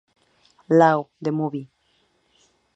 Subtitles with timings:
[0.67, 1.69] Law: The Movie.